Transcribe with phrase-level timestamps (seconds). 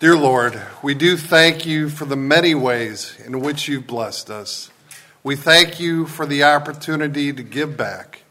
[0.00, 4.70] Dear Lord, we do thank you for the many ways in which you've blessed us.
[5.24, 8.22] We thank you for the opportunity to give back.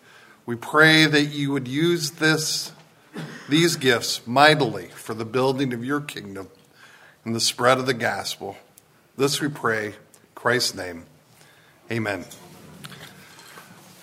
[0.46, 2.72] We pray that you would use this,
[3.50, 6.48] these gifts mightily for the building of your kingdom
[7.26, 8.56] and the spread of the gospel.
[9.18, 9.94] This we pray, in
[10.36, 11.04] Christ's name.
[11.92, 12.24] Amen.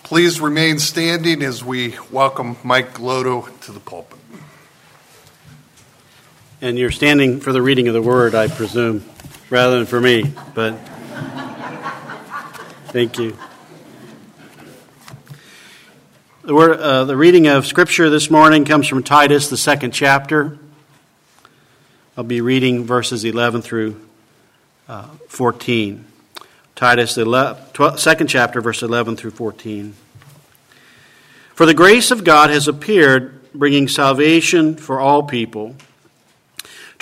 [0.03, 4.19] Please remain standing as we welcome Mike Loto to the pulpit.
[6.65, 9.05] And you're standing for the reading of the word, I presume,
[9.51, 10.73] rather than for me, but
[12.87, 13.37] thank you.
[16.43, 20.57] The, word, uh, the reading of Scripture this morning comes from Titus, the second chapter.
[22.17, 24.01] I'll be reading verses 11 through
[24.89, 26.07] uh, 14.
[26.75, 29.95] Titus, the 12, second chapter, verse 11 through 14.
[31.53, 35.77] For the grace of God has appeared, bringing salvation for all people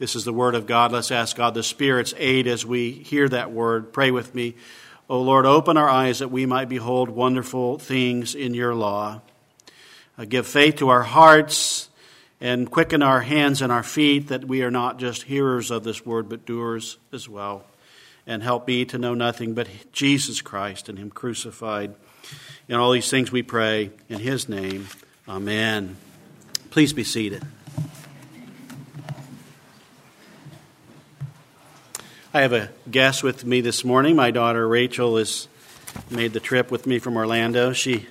[0.00, 0.92] This is the word of God.
[0.92, 3.92] Let's ask God the Spirit's aid as we hear that word.
[3.92, 4.54] Pray with me.
[5.10, 9.20] O oh Lord, open our eyes that we might behold wonderful things in your law.
[10.16, 11.90] Uh, give faith to our hearts
[12.40, 16.06] and quicken our hands and our feet that we are not just hearers of this
[16.06, 17.64] word, but doers as well.
[18.26, 21.94] And help me to know nothing but Jesus Christ and Him crucified.
[22.70, 24.88] In all these things we pray in His name.
[25.28, 25.98] Amen.
[26.70, 27.44] Please be seated.
[32.32, 34.14] I have a guest with me this morning.
[34.14, 35.48] My daughter Rachel has
[36.10, 37.72] made the trip with me from Orlando.
[37.72, 38.06] She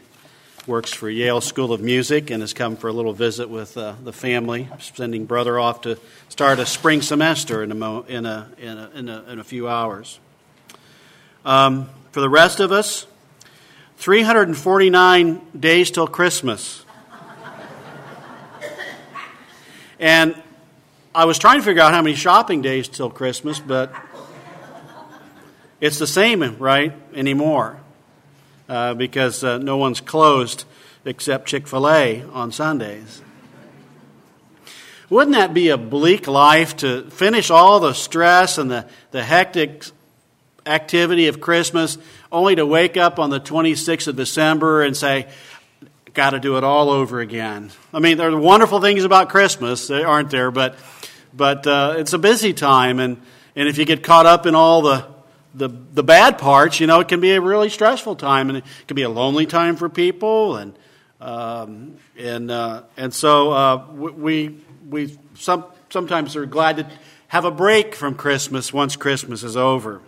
[0.68, 3.94] works for Yale School of Music and has come for a little visit with uh,
[4.04, 8.50] the family, sending brother off to start a spring semester in a, mo- in a,
[8.58, 10.20] in a, in a, in a few hours.
[11.46, 13.08] Um, for the rest of us,
[14.00, 16.84] 349 days till Christmas.
[19.98, 20.36] and
[21.16, 23.94] I was trying to figure out how many shopping days till Christmas, but
[25.82, 27.80] it's the same, right, anymore,
[28.68, 30.66] uh, because uh, no one's closed
[31.06, 33.22] except Chick fil A on Sundays.
[35.10, 39.86] Wouldn't that be a bleak life to finish all the stress and the, the hectic
[40.68, 41.98] activity of Christmas
[42.32, 45.28] only to wake up on the 26th of December and say,
[46.14, 47.72] got to do it all over again?
[47.92, 50.52] I mean, there are wonderful things about Christmas, aren't there?
[50.52, 50.76] But,
[51.34, 53.20] but uh, it's a busy time, and,
[53.56, 55.08] and if you get caught up in all the
[55.60, 58.64] the, the bad parts, you know, it can be a really stressful time, and it
[58.88, 60.78] can be a lonely time for people, and
[61.22, 64.58] um, and uh, and so uh, we
[64.90, 66.88] we some, sometimes are glad to
[67.28, 70.02] have a break from Christmas once Christmas is over.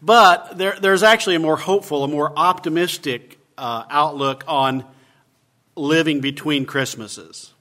[0.00, 4.84] But there, there's actually a more hopeful, a more optimistic uh, outlook on
[5.76, 7.52] living between Christmases.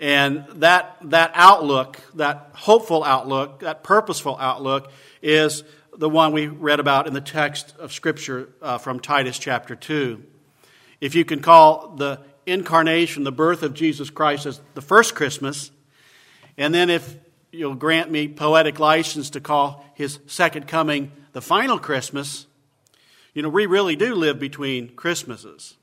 [0.00, 4.90] And that, that outlook, that hopeful outlook, that purposeful outlook,
[5.22, 5.62] is
[5.96, 10.22] the one we read about in the text of Scripture uh, from Titus chapter 2.
[11.00, 15.70] If you can call the incarnation, the birth of Jesus Christ, as the first Christmas,
[16.56, 17.16] and then if
[17.50, 22.46] you'll grant me poetic license to call his second coming the final Christmas,
[23.34, 25.76] you know, we really do live between Christmases.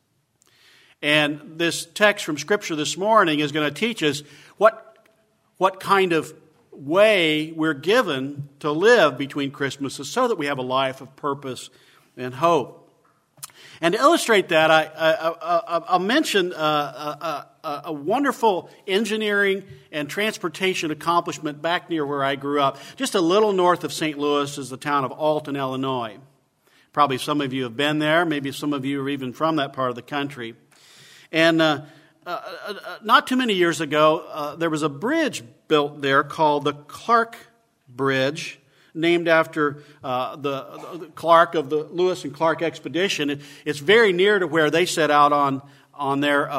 [1.01, 4.23] And this text from Scripture this morning is going to teach us
[4.57, 4.97] what,
[5.57, 6.33] what kind of
[6.79, 11.69] way we're given to live between Christmases so that we have a life of purpose
[12.17, 12.75] and hope.
[13.81, 20.91] And to illustrate that, I, will mention a, a, a, a, wonderful engineering and transportation
[20.91, 22.77] accomplishment back near where I grew up.
[22.97, 24.17] Just a little north of St.
[24.17, 26.17] Louis is the town of Alton, Illinois.
[26.91, 28.25] Probably some of you have been there.
[28.25, 30.55] Maybe some of you are even from that part of the country.
[31.31, 31.81] And uh,
[32.29, 36.23] uh, uh, uh, not too many years ago, uh, there was a bridge built there
[36.23, 37.35] called the Clark
[37.87, 38.59] Bridge,
[38.93, 43.31] named after the, the, Clark of the Lewis and Clark expedition.
[43.31, 45.63] It, it's very near to where they set out on,
[45.95, 46.51] on their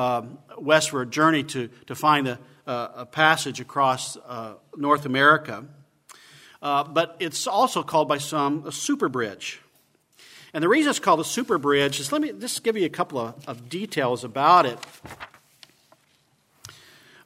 [0.59, 4.19] westward journey to, to find a, a passage across
[4.77, 5.67] North America.
[6.61, 9.61] but it's also called by some a super bridge.
[10.53, 12.91] And the reason it's called a super bridge is let me just give you a
[12.91, 14.77] couple of, of details about it.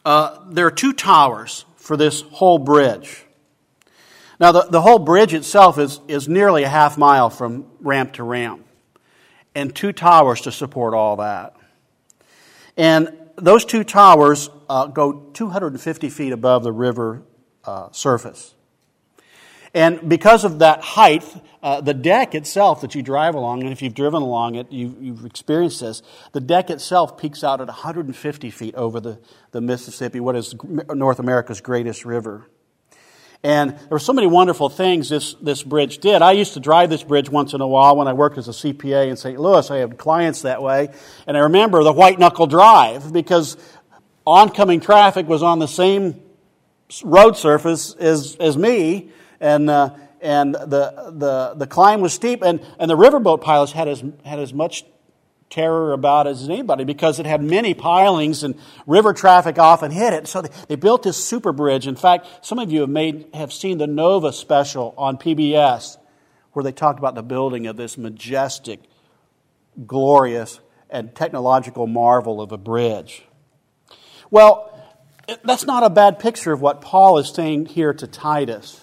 [0.04, 3.24] Uh, there are two towers for this whole bridge.
[4.38, 8.24] Now, the, the whole bridge itself is, is nearly a half mile from ramp to
[8.24, 8.66] ramp,
[9.54, 11.56] and two towers to support all that.
[12.76, 17.22] And those two towers uh, go 250 feet above the river
[17.64, 18.54] uh, surface.
[19.74, 21.24] And because of that height,
[21.60, 25.02] uh, the deck itself that you drive along, and if you've driven along it, you've,
[25.02, 26.00] you've, experienced this,
[26.30, 29.18] the deck itself peaks out at 150 feet over the,
[29.50, 32.46] the Mississippi, what is North America's greatest river.
[33.42, 36.22] And there were so many wonderful things this, this bridge did.
[36.22, 38.52] I used to drive this bridge once in a while when I worked as a
[38.52, 39.38] CPA in St.
[39.38, 39.70] Louis.
[39.70, 40.88] I had clients that way.
[41.26, 43.58] And I remember the white knuckle drive because
[44.26, 46.22] oncoming traffic was on the same
[47.02, 49.10] road surface as, as me
[49.44, 53.88] and, uh, and the, the, the climb was steep, and, and the riverboat pilots had
[53.88, 54.84] as, had as much
[55.50, 60.14] terror about it as anybody because it had many pilings and river traffic often hit
[60.14, 60.26] it.
[60.26, 61.86] So they, they built this super bridge.
[61.86, 65.98] In fact, some of you have, made, have seen the Nova special on PBS
[66.52, 68.80] where they talked about the building of this majestic,
[69.86, 70.58] glorious,
[70.88, 73.24] and technological marvel of a bridge.
[74.30, 74.70] Well,
[75.44, 78.80] that's not a bad picture of what Paul is saying here to Titus.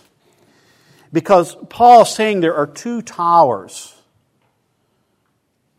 [1.14, 3.96] Because Paul is saying there are two towers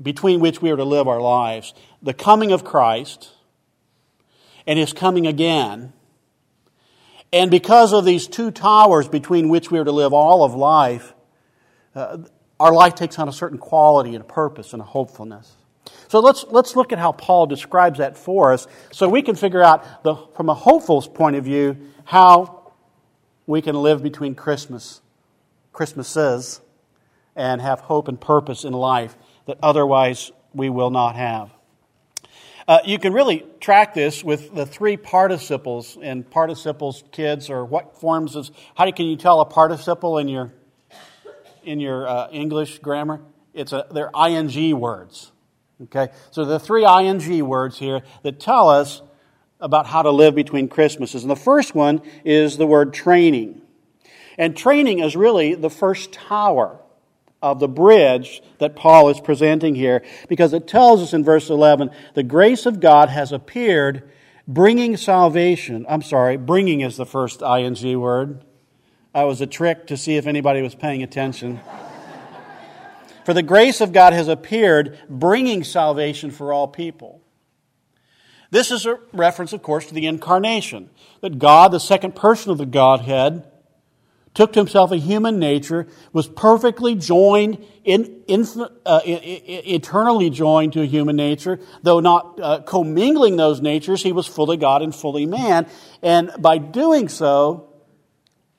[0.01, 3.31] between which we are to live our lives the coming of Christ
[4.67, 5.93] and his coming again.
[7.33, 11.15] And because of these two towers between which we are to live all of life,
[11.95, 12.19] uh,
[12.59, 15.53] our life takes on a certain quality and a purpose and a hopefulness.
[16.09, 19.63] So let's, let's look at how Paul describes that for us so we can figure
[19.63, 22.73] out, the, from a hopeful's point of view, how
[23.47, 25.02] we can live between Christmas
[25.73, 26.61] Christmases
[27.35, 29.17] and have hope and purpose in life
[29.47, 31.51] that otherwise we will not have.
[32.69, 37.99] Uh, you can really track this with the three participles, and participles, kids, or what
[38.01, 40.53] forms of how can you tell a participle in your
[41.65, 43.21] in your uh, English grammar?
[43.53, 45.33] It's a they're ing words.
[45.85, 49.03] Okay, so the three ing words here that tell us
[49.61, 53.62] about how to live between Christmases, and the first one is the word training.
[54.39, 56.81] And training is really the first tower
[57.43, 61.91] of the bridge that Paul is presenting here because it tells us in verse 11
[62.15, 64.09] the grace of God has appeared
[64.47, 65.85] bringing salvation.
[65.89, 68.45] I'm sorry, bringing is the first ing word.
[69.13, 71.61] That was a trick to see if anybody was paying attention.
[73.25, 77.21] for the grace of God has appeared bringing salvation for all people.
[78.51, 80.91] This is a reference, of course, to the incarnation.
[81.23, 83.51] That God, the second person of the Godhead,
[84.35, 88.47] took to himself a human nature, was perfectly joined, in, in,
[88.87, 94.27] uh, eternally joined to a human nature, though not uh, commingling those natures, he was
[94.27, 95.67] fully God and fully man.
[96.03, 97.75] And by doing so,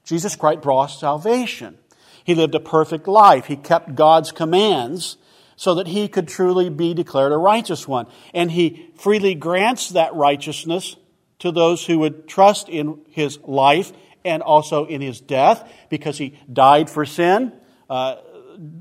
[0.04, 1.78] Jesus Christ brought salvation.
[2.24, 3.46] He lived a perfect life.
[3.46, 5.18] He kept God's commands
[5.56, 8.08] so that he could truly be declared a righteous one.
[8.34, 10.96] And he freely grants that righteousness
[11.40, 13.92] to those who would trust in his life
[14.26, 17.52] and also in his death because he died for sin.
[17.90, 18.16] Uh,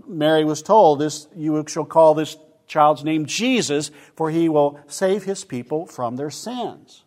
[0.06, 2.36] Mary was told, "This you shall call this
[2.66, 7.04] child's name Jesus, for he will save his people from their sins."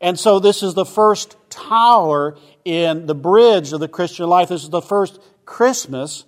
[0.00, 4.48] And so this is the first tower in the bridge of the Christian life.
[4.48, 6.24] This is the first Christmas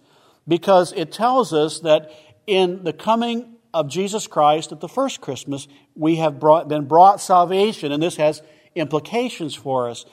[0.46, 2.12] because it tells us that
[2.46, 7.20] in the coming of Jesus Christ at the first Christmas, we have brought, been brought
[7.20, 8.42] salvation, and this has
[8.76, 10.04] implications for us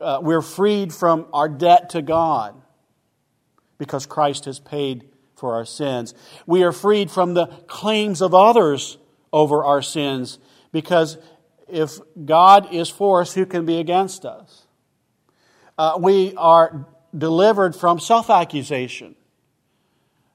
[0.00, 2.60] uh, we're freed from our debt to God
[3.78, 6.14] because Christ has paid for our sins.
[6.46, 8.98] We are freed from the claims of others
[9.32, 10.38] over our sins
[10.72, 11.18] because
[11.68, 14.66] if God is for us, who can be against us?
[15.76, 16.86] Uh, we are
[17.16, 19.14] delivered from self accusation.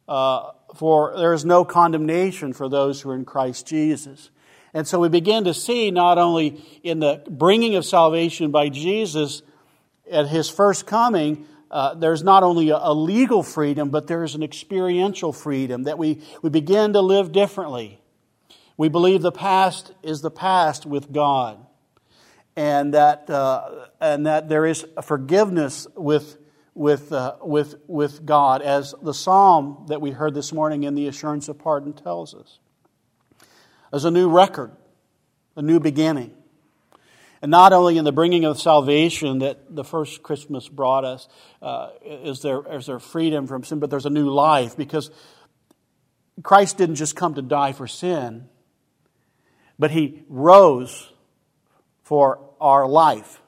[0.08, 4.32] Uh, for there is no condemnation for those who are in Christ Jesus.
[4.74, 9.44] And so we begin to see not only in the bringing of salvation by Jesus
[10.14, 15.34] at his first coming, uh, there's not only a, legal freedom, but there's an experiential
[15.34, 18.00] freedom that we, we begin to live differently.
[18.78, 21.66] We believe the past is the past with God,
[22.56, 26.38] and that, uh, and that there is forgiveness with,
[26.76, 31.08] with, uh, with, with God, as the psalm that we heard this morning in the
[31.08, 32.60] assurance of pardon tells us.
[33.92, 34.72] As a new record,
[35.56, 36.36] a new beginning.
[37.44, 41.28] And not only in the bringing of salvation that the first Christmas brought us
[41.62, 45.12] uh, is, there, is there freedom from sin, but there's a new life because
[46.42, 48.48] Christ didn't just come to die for sin,
[49.78, 51.12] but he rose
[52.04, 53.42] for our life.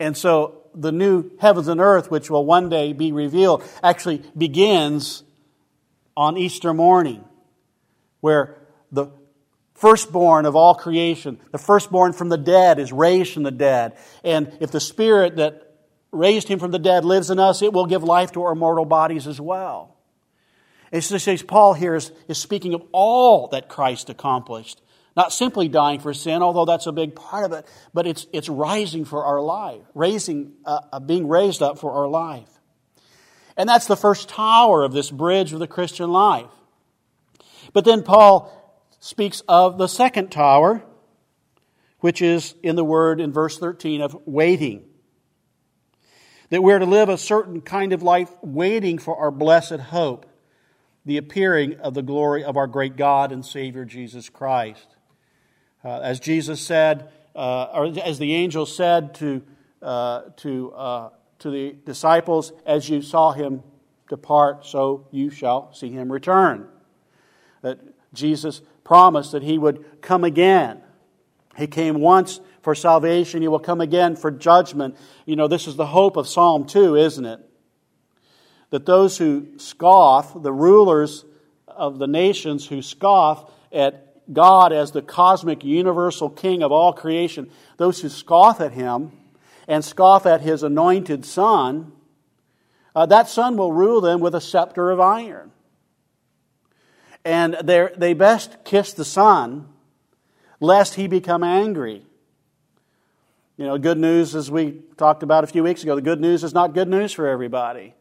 [0.00, 5.24] And so the new heavens and earth, which will one day be revealed, actually begins
[6.16, 7.22] on Easter morning,
[8.22, 8.56] where
[8.90, 9.08] the
[9.74, 13.96] firstborn of all creation, the firstborn from the dead, is raised from the dead.
[14.22, 15.74] And if the Spirit that
[16.12, 18.84] raised him from the dead lives in us, it will give life to our mortal
[18.84, 19.96] bodies as well.
[20.92, 24.80] And so says Paul here is, is speaking of all that Christ accomplished.
[25.16, 28.48] Not simply dying for sin, although that's a big part of it, but it's, it's
[28.48, 32.48] rising for our life, raising, uh, uh being raised up for our life.
[33.56, 36.50] And that's the first tower of this bridge of the Christian life.
[37.72, 38.63] But then Paul
[39.04, 40.82] speaks of the second tower,
[42.00, 44.82] which is in the word in verse 13 of waiting.
[46.48, 50.24] That we're to live a certain kind of life waiting for our blessed hope,
[51.04, 54.96] the appearing of the glory of our great God and Savior Jesus Christ.
[55.84, 59.42] Uh, as Jesus said, uh, or as the angel said to,
[59.82, 63.62] uh, to, uh, to the disciples, as you saw him
[64.08, 66.70] depart, so you shall see him return.
[67.60, 67.80] That
[68.14, 70.80] Jesus promised that he would come again.
[71.56, 74.96] He came once for salvation, he will come again for judgment.
[75.26, 77.40] You know, this is the hope of Psalm 2, isn't it?
[78.70, 81.24] That those who scoff, the rulers
[81.68, 87.50] of the nations who scoff at God as the cosmic universal king of all creation,
[87.76, 89.12] those who scoff at him
[89.68, 91.92] and scoff at his anointed son,
[92.94, 95.50] uh, that son will rule them with a scepter of iron.
[97.24, 99.68] And they best kiss the son
[100.60, 102.04] lest he become angry.
[103.56, 106.42] You know, good news, as we talked about a few weeks ago, the good news
[106.42, 107.94] is not good news for everybody.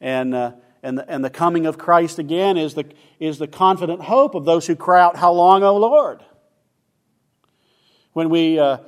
[0.00, 0.52] And, uh,
[0.82, 2.86] and, the, and the coming of Christ again is the,
[3.18, 6.22] is the confident hope of those who cry out, How long, O Lord?
[8.12, 8.78] When we, uh,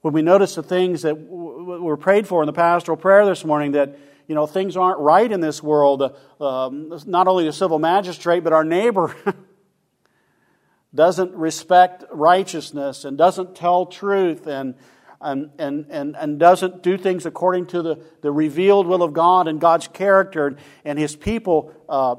[0.00, 3.44] when we notice the things that w- were prayed for in the pastoral prayer this
[3.44, 3.98] morning, that
[4.32, 8.54] you know, things aren't right in this world, um, not only the civil magistrate, but
[8.54, 9.14] our neighbor
[10.94, 14.74] doesn't respect righteousness and doesn't tell truth and
[15.20, 19.48] and, and, and, and doesn't do things according to the, the revealed will of God
[19.48, 22.16] and God's character, and, and his people uh,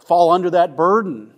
[0.00, 1.34] fall under that burden.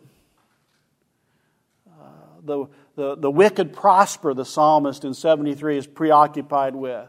[1.90, 2.04] Uh,
[2.44, 7.08] the, the, the wicked prosper, the psalmist in 73 is preoccupied with.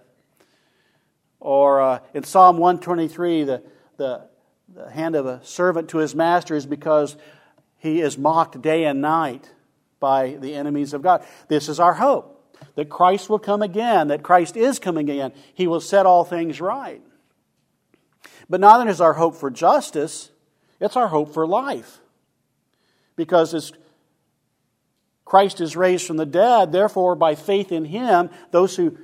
[1.46, 3.62] Or uh, in Psalm 123, the,
[3.98, 4.28] the,
[4.74, 7.16] the hand of a servant to his master is because
[7.78, 9.48] he is mocked day and night
[10.00, 11.24] by the enemies of God.
[11.48, 12.32] This is our hope
[12.74, 15.34] that Christ will come again, that Christ is coming again.
[15.54, 17.04] He will set all things right.
[18.50, 20.32] But not only is our hope for justice,
[20.80, 22.00] it's our hope for life.
[23.16, 23.72] Because as
[25.26, 28.98] Christ is raised from the dead, therefore, by faith in Him, those who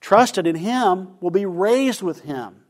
[0.00, 2.62] trusted in Him will be raised with Him.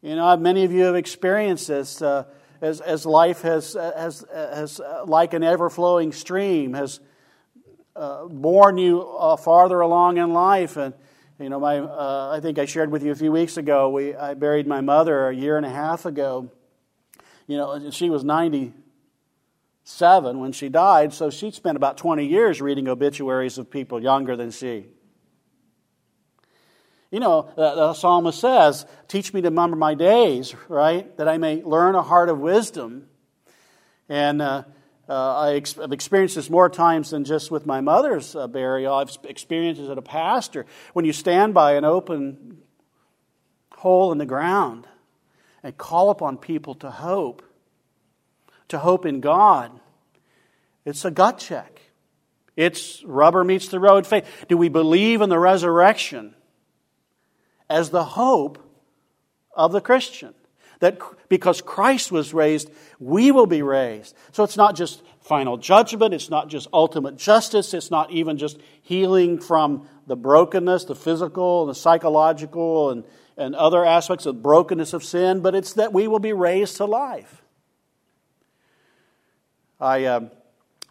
[0.00, 2.24] You know, many of you have experienced this uh,
[2.60, 7.00] as, as life has, has, has, uh, like an ever flowing stream, has
[7.96, 10.76] uh, borne you uh, farther along in life.
[10.76, 10.94] And,
[11.40, 14.14] you know, my, uh, I think I shared with you a few weeks ago, we,
[14.14, 16.52] I buried my mother a year and a half ago.
[17.48, 22.88] You know, she was 97 when she died, so she spent about 20 years reading
[22.88, 24.86] obituaries of people younger than she.
[27.10, 31.16] You know, the, the psalmist says, Teach me to remember my days, right?
[31.16, 33.08] That I may learn a heart of wisdom.
[34.08, 34.64] And, uh,
[35.08, 38.94] uh, I have experienced this more times than just with my mother's uh, burial.
[38.94, 40.66] I've experienced it as a pastor.
[40.92, 42.58] When you stand by an open
[43.72, 44.86] hole in the ground
[45.62, 47.42] and call upon people to hope,
[48.68, 49.80] to hope in God,
[50.84, 51.80] it's a gut check.
[52.54, 54.26] It's rubber meets the road faith.
[54.48, 56.34] Do we believe in the resurrection
[57.68, 58.58] as the hope
[59.54, 60.34] of the Christian?
[60.80, 62.70] That because Christ was raised,
[63.00, 64.14] we will be raised.
[64.32, 68.58] So it's not just final judgment, it's not just ultimate justice, it's not even just
[68.82, 73.04] healing from the brokenness, the physical the psychological and,
[73.36, 76.84] and other aspects of brokenness of sin, but it's that we will be raised to
[76.84, 77.42] life.
[79.80, 80.28] I, uh,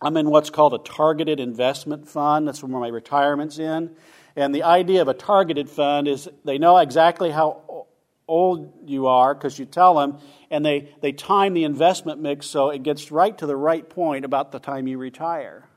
[0.01, 2.48] I'm in what's called a targeted investment fund.
[2.48, 3.96] That's where my retirement's in.
[4.38, 7.88] And the idea of a targeted fund is they know exactly how
[8.27, 10.20] old you are because you tell them,
[10.51, 14.25] and they, they time the investment mix so it gets right to the right point
[14.25, 15.67] about the time you retire.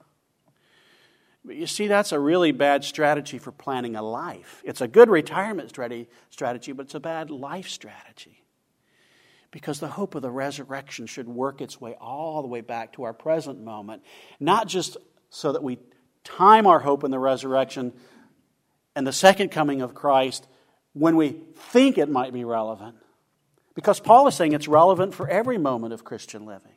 [1.43, 4.61] But you see, that's a really bad strategy for planning a life.
[4.63, 8.45] It's a good retirement strategy, but it's a bad life strategy.
[9.51, 13.05] Because the hope of the resurrection should work its way all the way back to
[13.05, 14.03] our present moment,
[14.39, 14.99] not just
[15.31, 15.79] so that we
[16.25, 17.95] time our hope in the resurrection
[18.95, 20.47] and the second coming of Christ
[20.93, 22.97] when we think it might be relevant.
[23.75, 26.73] Because Paul is saying it's relevant for every moment of Christian living.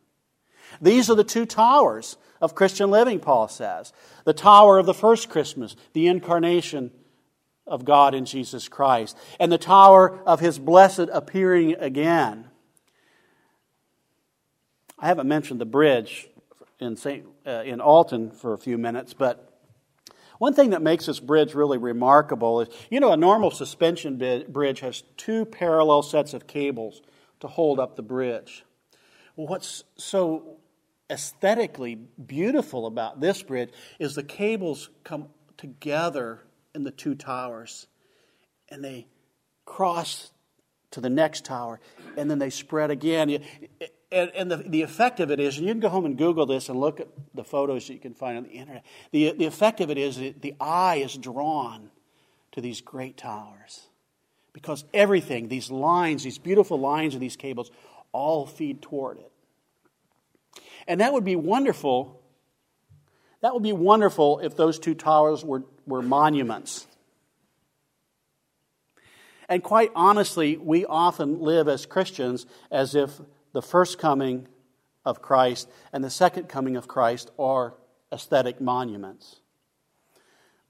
[0.82, 3.94] These are the two towers of Christian living, Paul says.
[4.26, 6.92] The tower of the first Christmas, the incarnation
[7.66, 12.46] of God in Jesus Christ, and the tower of his blessed appearing again.
[15.00, 16.28] I haven't mentioned the bridge
[16.80, 19.53] in, Saint, uh, in Alton for a few minutes, but
[20.44, 24.18] one thing that makes this bridge really remarkable is you know, a normal suspension
[24.50, 27.02] bridge has two parallel sets of cables
[27.40, 28.66] to hold up the bridge.
[29.38, 30.58] Well, what's so
[31.10, 33.70] aesthetically beautiful about this bridge
[34.00, 36.42] is the cables come together
[36.76, 37.88] in the two towers
[38.68, 39.08] and they
[39.64, 40.34] cross
[40.92, 41.80] to the next tower
[42.18, 43.46] and then they spread again.
[44.14, 46.46] And, and the, the effect of it is, and you can go home and Google
[46.46, 48.86] this and look at the photos that you can find on the internet.
[49.12, 51.90] The, the effect of it is that the eye is drawn
[52.52, 53.88] to these great towers
[54.54, 57.72] because everything, these lines, these beautiful lines of these cables,
[58.12, 59.32] all feed toward it.
[60.88, 62.22] And that would be wonderful.
[63.42, 66.86] That would be wonderful if those two towers were, were monuments.
[69.50, 73.20] And quite honestly, we often live as Christians as if
[73.54, 74.48] the first coming
[75.06, 77.76] of Christ and the second coming of Christ are
[78.12, 79.40] aesthetic monuments.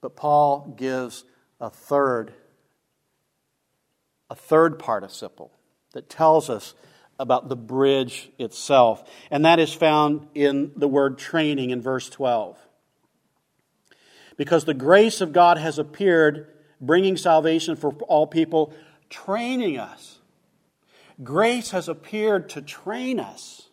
[0.02, 1.24] But Paul gives
[1.60, 2.34] a third,
[4.30, 5.52] a third participle
[5.94, 6.74] that tells us
[7.20, 9.10] about the bridge itself.
[9.32, 12.58] And that is found in the word training in verse 12.
[14.36, 18.74] Because the grace of God has appeared, bringing salvation for all people,
[19.10, 20.13] training us
[21.22, 23.70] Grace has appeared to train us.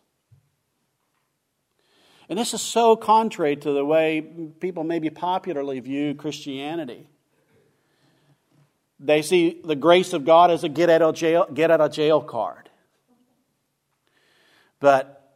[2.29, 4.21] And this is so contrary to the way
[4.59, 7.07] people maybe popularly view Christianity.
[8.99, 11.91] They see the grace of God as a get out of jail, get out of
[11.91, 12.69] jail card.
[14.79, 15.35] But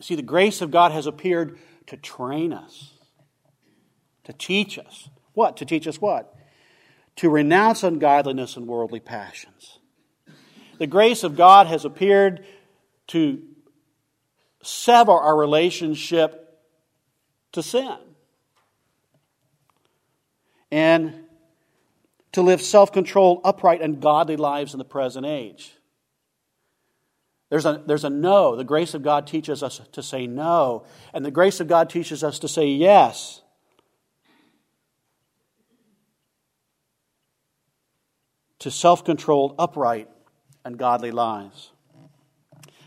[0.00, 2.94] see, the grace of God has appeared to train us,
[4.24, 5.10] to teach us.
[5.34, 5.56] What?
[5.58, 6.34] To teach us what?
[7.16, 9.78] To renounce ungodliness and worldly passions
[10.78, 12.44] the grace of God has appeared
[13.08, 13.42] to
[14.62, 16.62] sever our relationship
[17.52, 17.96] to sin
[20.70, 21.24] and
[22.32, 25.72] to live self controlled, upright, and godly lives in the present age.
[27.48, 28.56] There's a, there's a no.
[28.56, 32.24] The grace of God teaches us to say no, and the grace of God teaches
[32.24, 33.40] us to say yes.
[38.60, 40.08] To self controlled, upright,
[40.64, 41.70] and godly lives.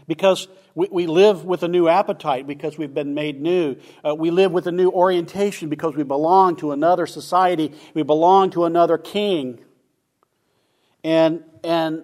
[0.07, 3.75] Because we, we live with a new appetite because we've been made new.
[4.05, 7.73] Uh, we live with a new orientation because we belong to another society.
[7.93, 9.59] We belong to another king.
[11.03, 12.03] And, and,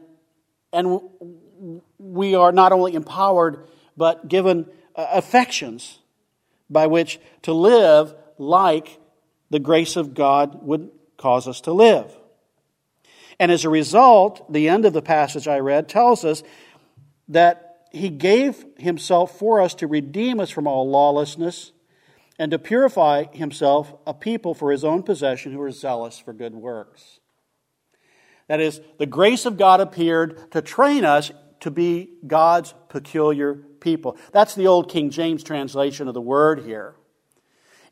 [0.72, 1.02] and
[1.98, 6.00] we are not only empowered, but given uh, affections
[6.70, 9.00] by which to live like
[9.50, 12.12] the grace of God would cause us to live.
[13.44, 16.44] And as a result, the end of the passage I read tells us
[17.28, 21.74] that he gave himself for us to redeem us from all lawlessness
[22.40, 26.56] and to purify himself a people for his own possession who are zealous for good
[26.56, 27.20] works.
[28.48, 31.30] That is, the grace of God appeared to train us
[31.60, 34.16] to be God's peculiar people.
[34.32, 36.96] That's the old King James translation of the word here.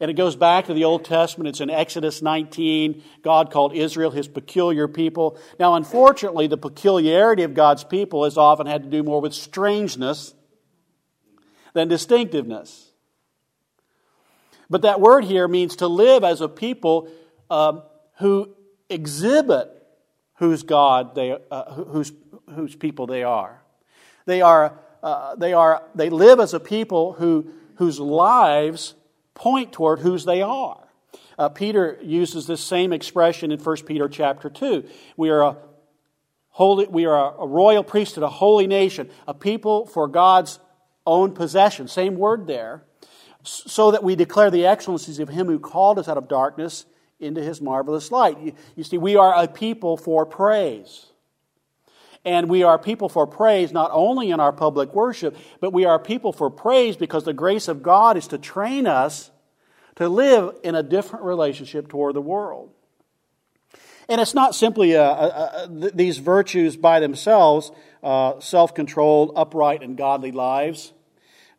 [0.01, 1.47] And it goes back to the Old Testament.
[1.47, 3.03] It's in Exodus 19.
[3.21, 5.37] God called Israel his peculiar people.
[5.59, 10.33] Now, unfortunately, the peculiarity of God's people has often had to do more with strangeness
[11.73, 12.91] than distinctiveness.
[14.71, 17.07] But that word here means to live as a people
[17.51, 17.81] uh,
[18.17, 18.55] who
[18.89, 19.69] exhibit
[20.37, 22.11] whose God they, uh, whose,
[22.55, 23.61] whose people they are.
[24.25, 28.95] They are, uh, they are, they live as a people who, whose lives
[29.34, 30.88] point toward whose they are.
[31.38, 34.88] Uh, Peter uses this same expression in 1 Peter chapter 2.
[35.17, 35.58] We are a
[36.50, 40.60] holy, we are a royal priesthood, a holy nation, a people for God's
[41.06, 41.88] own possession.
[41.88, 42.84] Same word there.
[43.44, 46.86] So that we declare the excellencies of him who called us out of darkness
[47.20, 48.39] into his marvelous light.
[48.39, 51.08] You, you see, we are a people for praise.
[52.23, 55.97] And we are people for praise not only in our public worship, but we are
[55.97, 59.31] people for praise because the grace of God is to train us
[59.95, 62.71] to live in a different relationship toward the world.
[64.07, 67.71] And it's not simply a, a, a, these virtues by themselves,
[68.03, 70.93] uh, self controlled, upright, and godly lives,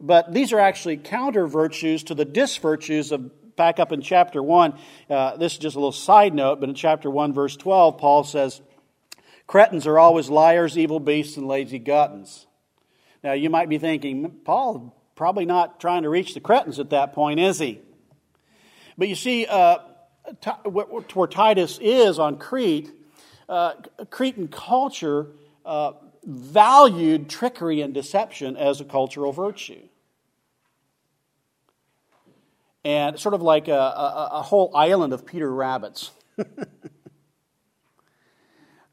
[0.01, 4.75] but these are actually counter virtues to the disvirtues of back up in chapter 1,
[5.11, 8.25] uh, this is just a little side note, but in chapter 1, verse 12, Paul
[8.25, 8.61] says,
[9.53, 12.47] Cretans are always liars, evil beasts, and lazy gluttons.
[13.23, 17.12] Now, you might be thinking, Paul probably not trying to reach the Cretans at that
[17.12, 17.83] point, is he?
[18.97, 19.81] But you see, uh,
[20.65, 22.93] where Titus is on Crete,
[23.47, 23.75] uh,
[24.09, 25.27] Cretan culture
[25.67, 25.93] uh,
[26.25, 29.83] valued trickery and deception as a cultural virtue.
[32.87, 36.11] And sort of like a, a, a whole island of Peter Rabbits.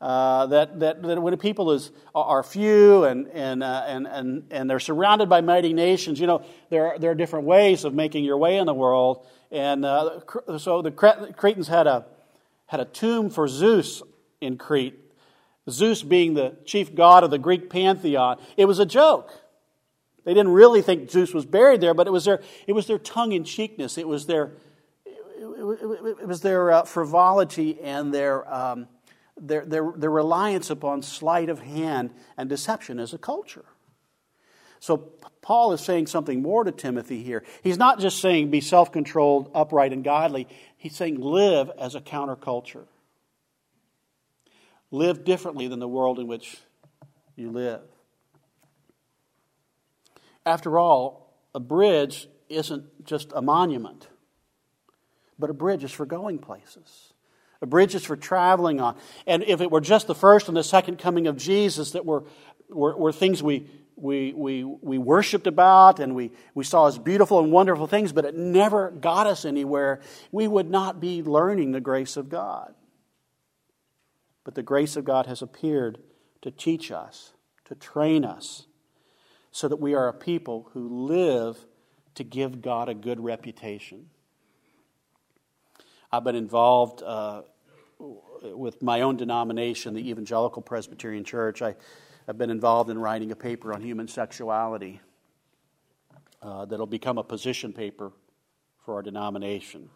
[0.01, 4.69] Uh, that, that, that when people is, are few and, and, uh, and, and, and
[4.69, 8.23] they're surrounded by mighty nations, you know, there are, there are different ways of making
[8.23, 9.25] your way in the world.
[9.51, 10.21] And uh,
[10.57, 12.05] so the Cretans had a,
[12.67, 14.01] had a tomb for Zeus
[14.39, 14.97] in Crete,
[15.69, 18.39] Zeus being the chief god of the Greek pantheon.
[18.55, 19.33] It was a joke.
[20.23, 22.99] They didn't really think Zeus was buried there, but it was their, it was their
[22.99, 23.97] tongue in cheekness.
[23.97, 24.53] It was their,
[25.35, 28.87] it, was their uh, frivolity and their, um,
[29.39, 33.65] their, their, their reliance upon sleight of hand and deception as a culture.
[34.79, 34.97] So
[35.41, 37.43] Paul is saying something more to Timothy here.
[37.63, 40.47] He's not just saying be self controlled, upright, and godly.
[40.77, 42.85] He's saying live as a counterculture.
[44.91, 46.57] Live differently than the world in which
[47.35, 47.81] you live.
[50.45, 54.07] After all, a bridge isn't just a monument,
[55.37, 57.13] but a bridge is for going places.
[57.61, 58.95] A bridge is for traveling on.
[59.27, 62.23] And if it were just the first and the second coming of Jesus that were,
[62.69, 67.39] were, were things we, we, we, we worshiped about and we, we saw as beautiful
[67.39, 71.81] and wonderful things, but it never got us anywhere, we would not be learning the
[71.81, 72.73] grace of God.
[74.45, 75.99] But the grace of God has appeared
[76.41, 77.33] to teach us,
[77.65, 78.65] to train us,
[79.51, 81.57] so that we are a people who live
[82.15, 84.07] to give God a good reputation.
[86.11, 87.43] I've been involved uh,
[88.41, 91.61] with my own denomination, the Evangelical Presbyterian Church.
[91.61, 91.75] I,
[92.25, 95.01] have been involved in writing a paper on human sexuality
[96.43, 98.11] uh, that'll become a position paper
[98.85, 99.89] for our denomination.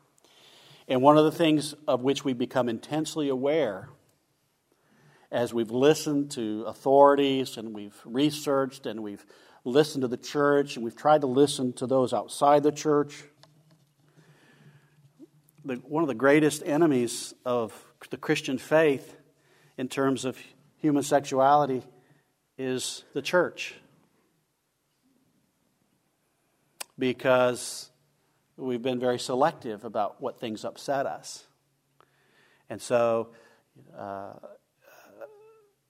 [0.88, 3.90] And one of the things of which we become intensely aware
[5.32, 9.26] as we've listened to authorities and we've researched and we've
[9.64, 13.24] listened to the church and we've tried to listen to those outside the church
[15.66, 17.74] the, one of the greatest enemies of
[18.10, 19.16] the Christian faith
[19.78, 20.38] in terms of
[20.78, 21.84] human sexuality
[22.58, 23.76] is the church.
[27.00, 27.90] Because
[28.58, 31.46] we've been very selective about what things upset us.
[32.70, 33.30] And so
[33.98, 34.34] uh,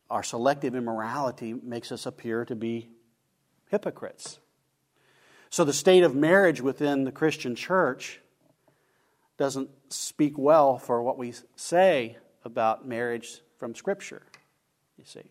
[0.10, 2.90] our selective immorality makes us appear to be
[3.70, 4.40] hypocrites.
[5.50, 8.20] So the state of marriage within the Christian church
[9.38, 14.24] doesn't speak well for what we say about marriage from Scripture,
[14.98, 15.24] you see.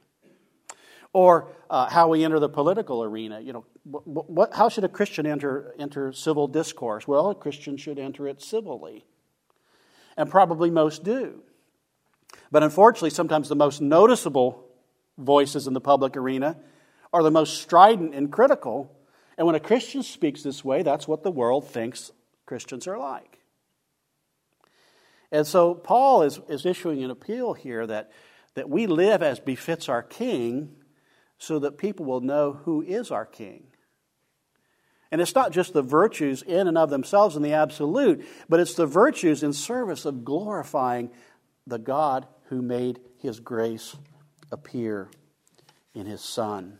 [1.12, 3.40] Or uh, how we enter the political arena.
[3.40, 7.06] You know, what, what, how should a Christian enter, enter civil discourse?
[7.06, 9.04] Well, a Christian should enter it civilly.
[10.16, 11.42] And probably most do.
[12.50, 14.64] But unfortunately, sometimes the most noticeable
[15.18, 16.56] voices in the public arena
[17.12, 18.96] are the most strident and critical.
[19.36, 22.10] And when a Christian speaks this way, that's what the world thinks
[22.46, 23.41] Christians are like.
[25.32, 28.12] And so Paul is, is issuing an appeal here that,
[28.54, 30.76] that we live as befits our king
[31.38, 33.64] so that people will know who is our king.
[35.10, 38.74] And it's not just the virtues in and of themselves in the absolute, but it's
[38.74, 41.10] the virtues in service of glorifying
[41.66, 43.96] the God who made his grace
[44.50, 45.08] appear
[45.94, 46.78] in his Son.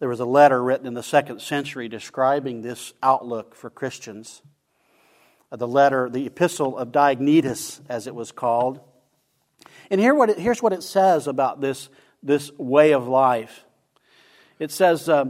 [0.00, 4.42] There was a letter written in the second century describing this outlook for Christians.
[5.52, 8.80] Uh, the letter, the Epistle of Diognetus, as it was called.
[9.90, 11.88] And here what it, here's what it says about this,
[12.22, 13.64] this way of life.
[14.58, 15.26] It says, uh,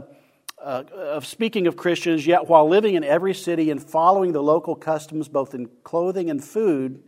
[0.63, 4.75] uh, of speaking of Christians, yet while living in every city and following the local
[4.75, 7.03] customs, both in clothing and food,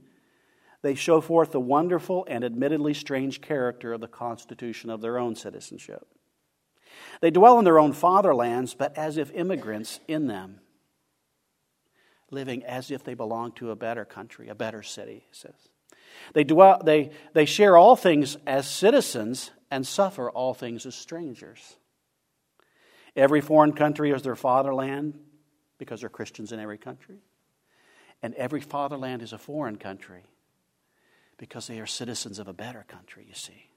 [0.83, 5.35] they show forth the wonderful and admittedly strange character of the constitution of their own
[5.35, 6.07] citizenship.
[7.21, 10.59] They dwell in their own fatherlands, but as if immigrants in them,
[12.31, 15.69] living as if they belong to a better country, a better city, he says.
[16.33, 21.77] They, dwell, they, they share all things as citizens and suffer all things as strangers.
[23.15, 25.19] Every foreign country is their fatherland
[25.77, 27.17] because they're Christians in every country.
[28.21, 30.23] And every fatherland is a foreign country
[31.37, 33.69] because they are citizens of a better country, you see.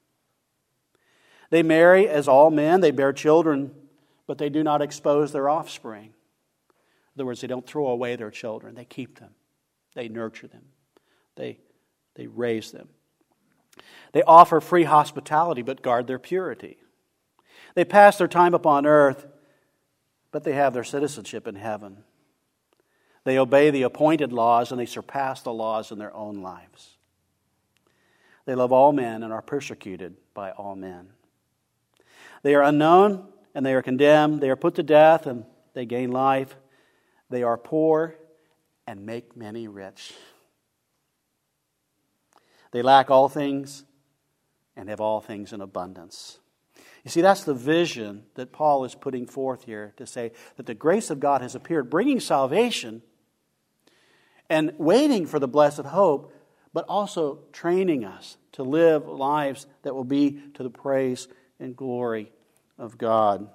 [1.51, 3.73] They marry as all men, they bear children,
[4.27, 6.07] but they do not expose their offspring.
[6.07, 9.31] In other words, they don't throw away their children, they keep them,
[9.95, 10.65] they nurture them,
[11.37, 11.59] they,
[12.15, 12.89] they raise them.
[14.13, 16.79] They offer free hospitality, but guard their purity.
[17.75, 19.27] They pass their time upon earth,
[20.33, 22.05] but they have their citizenship in heaven.
[23.25, 26.97] They obey the appointed laws and they surpass the laws in their own lives.
[28.47, 31.11] They love all men and are persecuted by all men.
[32.42, 34.40] They are unknown and they are condemned.
[34.40, 36.57] They are put to death and they gain life.
[37.29, 38.16] They are poor
[38.87, 40.14] and make many rich.
[42.72, 43.85] They lack all things
[44.76, 46.38] and have all things in abundance.
[47.05, 50.74] You see, that's the vision that Paul is putting forth here to say that the
[50.74, 53.03] grace of God has appeared, bringing salvation
[54.48, 56.35] and waiting for the blessed hope,
[56.72, 61.26] but also training us to live lives that will be to the praise
[61.61, 62.33] and glory
[62.79, 63.49] of God.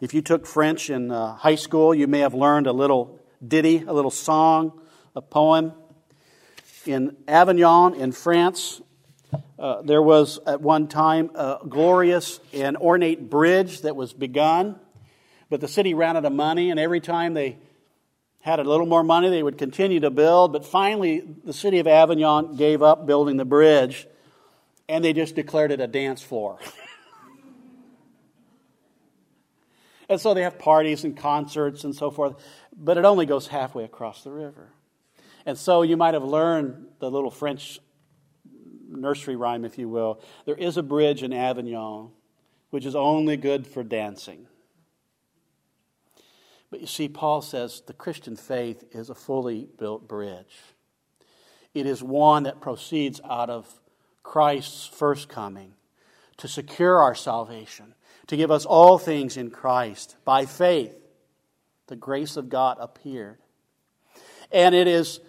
[0.00, 3.84] If you took French in uh, high school, you may have learned a little ditty,
[3.86, 4.80] a little song,
[5.14, 5.72] a poem.
[6.86, 8.80] In Avignon, in France,
[9.58, 14.78] uh, there was at one time a glorious and ornate bridge that was begun,
[15.50, 17.58] but the city ran out of money, and every time they
[18.40, 20.52] had a little more money, they would continue to build.
[20.52, 24.06] But finally, the city of Avignon gave up building the bridge,
[24.88, 26.58] and they just declared it a dance floor.
[30.08, 32.34] and so they have parties and concerts and so forth,
[32.76, 34.72] but it only goes halfway across the river.
[35.46, 37.78] And so you might have learned the little French
[38.88, 40.20] nursery rhyme, if you will.
[40.44, 42.10] There is a bridge in Avignon
[42.70, 44.46] which is only good for dancing.
[46.70, 50.54] But you see, Paul says the Christian faith is a fully built bridge.
[51.72, 53.66] It is one that proceeds out of
[54.28, 55.72] Christ's first coming
[56.36, 57.94] to secure our salvation,
[58.26, 60.16] to give us all things in Christ.
[60.26, 60.94] By faith,
[61.86, 63.38] the grace of God appeared.
[64.52, 65.20] And it is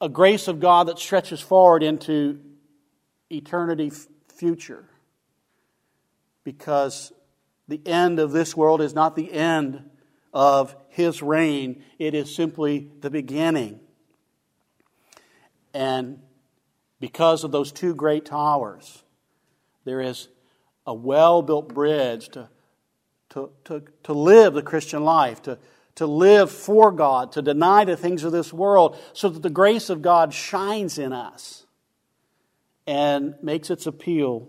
[0.00, 2.40] a grace of God that stretches forward into
[3.30, 4.88] eternity f- future.
[6.42, 7.12] Because
[7.68, 9.88] the end of this world is not the end
[10.34, 13.78] of his reign, it is simply the beginning.
[15.72, 16.18] And
[17.02, 19.02] because of those two great towers,
[19.84, 20.28] there is
[20.86, 22.48] a well built bridge to,
[23.30, 25.58] to, to, to live the Christian life, to,
[25.96, 29.90] to live for God, to deny the things of this world, so that the grace
[29.90, 31.66] of God shines in us
[32.86, 34.48] and makes its appeal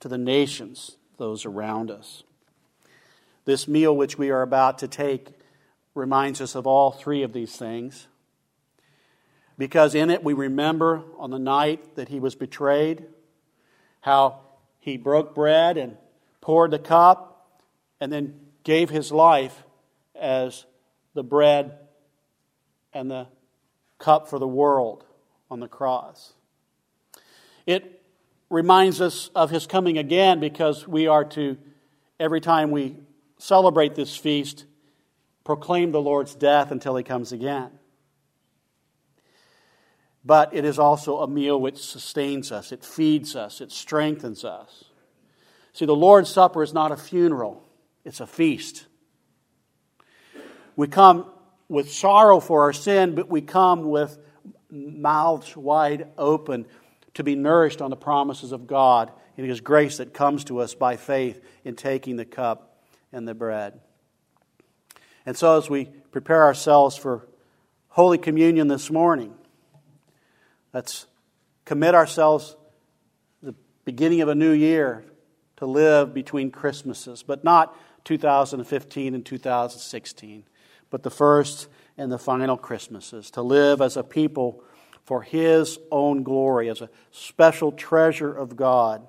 [0.00, 2.22] to the nations, those around us.
[3.44, 5.28] This meal which we are about to take
[5.94, 8.06] reminds us of all three of these things.
[9.60, 13.04] Because in it we remember on the night that he was betrayed,
[14.00, 14.40] how
[14.78, 15.98] he broke bread and
[16.40, 17.60] poured the cup
[18.00, 19.64] and then gave his life
[20.18, 20.64] as
[21.12, 21.76] the bread
[22.94, 23.26] and the
[23.98, 25.04] cup for the world
[25.50, 26.32] on the cross.
[27.66, 28.02] It
[28.48, 31.58] reminds us of his coming again because we are to,
[32.18, 32.96] every time we
[33.36, 34.64] celebrate this feast,
[35.44, 37.72] proclaim the Lord's death until he comes again.
[40.24, 44.84] But it is also a meal which sustains us, it feeds us, it strengthens us.
[45.72, 47.62] See, the Lord's Supper is not a funeral,
[48.04, 48.86] it's a feast.
[50.76, 51.26] We come
[51.68, 54.18] with sorrow for our sin, but we come with
[54.70, 56.66] mouths wide open
[57.14, 60.74] to be nourished on the promises of God and His grace that comes to us
[60.74, 63.80] by faith in taking the cup and the bread.
[65.26, 67.28] And so, as we prepare ourselves for
[67.88, 69.34] Holy Communion this morning,
[70.72, 71.06] let's
[71.64, 72.56] commit ourselves
[73.42, 73.54] the
[73.84, 75.04] beginning of a new year
[75.56, 80.44] to live between Christmases, but not 2015 and 2016,
[80.88, 84.62] but the first and the final Christmases, to live as a people
[85.04, 89.06] for His own glory, as a special treasure of God,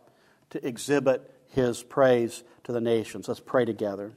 [0.50, 3.28] to exhibit His praise to the nations.
[3.28, 4.12] Let's pray together.